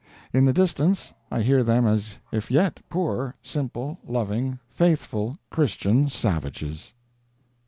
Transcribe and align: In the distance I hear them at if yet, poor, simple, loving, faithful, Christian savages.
In 0.33 0.45
the 0.45 0.51
distance 0.51 1.13
I 1.29 1.43
hear 1.43 1.61
them 1.63 1.85
at 1.85 2.17
if 2.31 2.49
yet, 2.49 2.79
poor, 2.89 3.35
simple, 3.43 3.99
loving, 4.03 4.57
faithful, 4.71 5.37
Christian 5.51 6.09
savages. 6.09 6.93